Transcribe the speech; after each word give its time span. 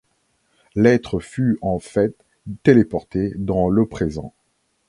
L'être 0.73 1.19
fut 1.19 1.59
en 1.61 1.77
fait 1.77 2.15
téléporté 2.63 3.33
dans 3.35 3.69
le 3.69 3.85
présent. 3.85 4.33